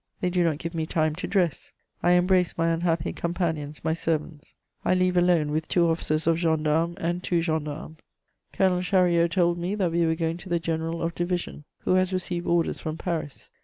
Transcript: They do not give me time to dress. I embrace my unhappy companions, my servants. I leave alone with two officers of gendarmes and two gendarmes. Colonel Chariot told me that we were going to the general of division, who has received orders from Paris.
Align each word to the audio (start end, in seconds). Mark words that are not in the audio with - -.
They 0.19 0.31
do 0.31 0.43
not 0.43 0.57
give 0.57 0.73
me 0.73 0.87
time 0.87 1.13
to 1.17 1.27
dress. 1.27 1.71
I 2.01 2.13
embrace 2.13 2.57
my 2.57 2.69
unhappy 2.71 3.13
companions, 3.13 3.81
my 3.83 3.93
servants. 3.93 4.55
I 4.83 4.95
leave 4.95 5.15
alone 5.15 5.51
with 5.51 5.67
two 5.67 5.87
officers 5.87 6.25
of 6.25 6.39
gendarmes 6.39 6.97
and 6.97 7.21
two 7.21 7.39
gendarmes. 7.43 7.99
Colonel 8.51 8.81
Chariot 8.81 9.29
told 9.29 9.59
me 9.59 9.75
that 9.75 9.91
we 9.91 10.07
were 10.07 10.15
going 10.15 10.37
to 10.37 10.49
the 10.49 10.59
general 10.59 11.03
of 11.03 11.13
division, 11.13 11.65
who 11.81 11.93
has 11.93 12.11
received 12.11 12.47
orders 12.47 12.79
from 12.79 12.97
Paris. 12.97 13.51